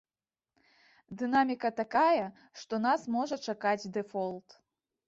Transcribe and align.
Дынаміка 1.19 1.71
такая, 1.81 2.25
што 2.63 2.73
нас 2.87 3.07
можа 3.19 3.35
чакаць 3.51 3.89
дэфолт. 4.01 4.63